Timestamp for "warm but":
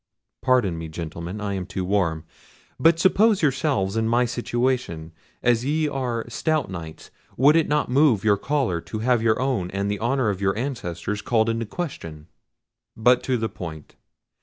1.85-2.97